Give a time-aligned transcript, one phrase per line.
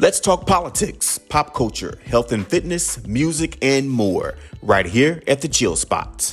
[0.00, 5.48] Let's talk politics, pop culture, health and fitness, music, and more right here at the
[5.48, 6.32] Chill Spot.